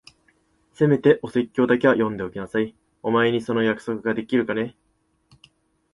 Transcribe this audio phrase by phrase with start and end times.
[0.73, 2.75] せめてお説教だけは読んでおきなさい。
[3.03, 4.75] お前にその約束ができるかね？